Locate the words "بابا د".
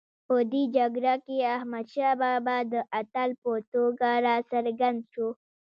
2.21-2.75